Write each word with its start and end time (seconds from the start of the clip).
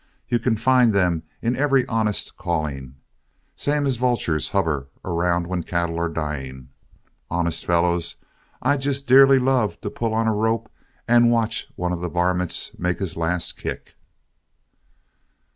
You 0.27 0.39
can 0.39 0.55
find 0.57 0.93
them 0.93 1.21
in 1.43 1.55
every 1.55 1.85
honest 1.85 2.35
calling, 2.35 2.95
same 3.55 3.85
as 3.85 3.97
vultures 3.97 4.49
hover 4.49 4.87
round 5.03 5.45
when 5.45 5.61
cattle 5.61 5.99
are 5.99 6.09
dying. 6.09 6.69
Honest, 7.29 7.65
fellows, 7.67 8.15
I'd 8.63 8.81
just 8.81 9.05
dearly 9.05 9.37
love 9.37 9.79
to 9.81 9.91
pull 9.91 10.15
on 10.15 10.27
a 10.27 10.33
rope 10.33 10.71
and 11.07 11.29
watch 11.29 11.71
one 11.75 11.93
of 11.93 11.99
the 12.01 12.09
varmints 12.09 12.75
make 12.79 12.97
his 12.97 13.15
last 13.15 13.57
kick." 13.59 13.95